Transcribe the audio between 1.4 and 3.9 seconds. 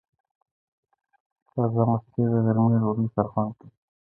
تازه مستې د غرمې ډوډۍ سره خوند کوي.